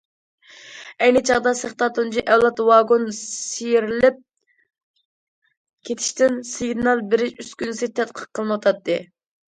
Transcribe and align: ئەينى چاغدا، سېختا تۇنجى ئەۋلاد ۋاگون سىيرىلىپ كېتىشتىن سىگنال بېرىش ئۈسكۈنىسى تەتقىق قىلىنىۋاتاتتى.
ئەينى 1.07 1.19
چاغدا، 1.29 1.51
سېختا 1.59 1.89
تۇنجى 1.97 2.23
ئەۋلاد 2.31 2.61
ۋاگون 2.69 3.05
سىيرىلىپ 3.17 4.17
كېتىشتىن 5.91 6.41
سىگنال 6.55 7.05
بېرىش 7.13 7.39
ئۈسكۈنىسى 7.45 7.91
تەتقىق 8.01 8.31
قىلىنىۋاتاتتى. 8.39 9.03